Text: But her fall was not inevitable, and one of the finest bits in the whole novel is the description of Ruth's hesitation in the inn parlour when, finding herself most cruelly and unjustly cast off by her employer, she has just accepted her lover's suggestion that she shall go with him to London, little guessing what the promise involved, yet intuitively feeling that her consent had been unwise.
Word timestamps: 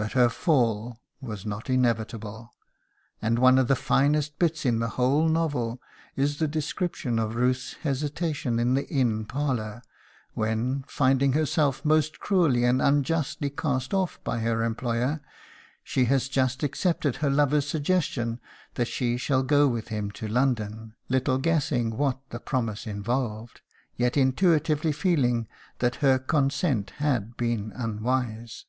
But 0.00 0.12
her 0.12 0.28
fall 0.28 1.00
was 1.20 1.44
not 1.44 1.68
inevitable, 1.68 2.54
and 3.20 3.36
one 3.40 3.58
of 3.58 3.66
the 3.66 3.74
finest 3.74 4.38
bits 4.38 4.64
in 4.64 4.78
the 4.78 4.90
whole 4.90 5.28
novel 5.28 5.82
is 6.14 6.36
the 6.38 6.46
description 6.46 7.18
of 7.18 7.34
Ruth's 7.34 7.72
hesitation 7.82 8.60
in 8.60 8.74
the 8.74 8.88
inn 8.88 9.24
parlour 9.24 9.82
when, 10.34 10.84
finding 10.86 11.32
herself 11.32 11.84
most 11.84 12.20
cruelly 12.20 12.62
and 12.62 12.80
unjustly 12.80 13.50
cast 13.50 13.92
off 13.92 14.22
by 14.22 14.38
her 14.38 14.62
employer, 14.62 15.20
she 15.82 16.04
has 16.04 16.28
just 16.28 16.62
accepted 16.62 17.16
her 17.16 17.28
lover's 17.30 17.66
suggestion 17.66 18.38
that 18.74 18.86
she 18.86 19.16
shall 19.16 19.42
go 19.42 19.66
with 19.66 19.88
him 19.88 20.12
to 20.12 20.28
London, 20.28 20.94
little 21.08 21.38
guessing 21.38 21.90
what 21.96 22.20
the 22.30 22.38
promise 22.38 22.86
involved, 22.86 23.62
yet 23.96 24.16
intuitively 24.16 24.92
feeling 24.92 25.48
that 25.80 25.96
her 25.96 26.20
consent 26.20 26.90
had 26.98 27.36
been 27.36 27.72
unwise. 27.74 28.64